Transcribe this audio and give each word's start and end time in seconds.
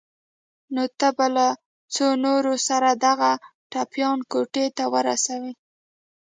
نو 0.73 0.83
ته 0.99 1.07
به 1.17 1.27
له 1.35 1.47
څو 1.93 2.05
نورو 2.25 2.53
سره 2.67 2.89
دغه 3.05 3.31
ټپيان 3.71 4.17
کوټې 4.31 4.65
ته 4.77 4.83
ورسوې. 4.93 5.53